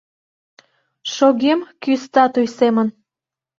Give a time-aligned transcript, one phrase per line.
[1.13, 2.87] Шогем кӱ статуй семын.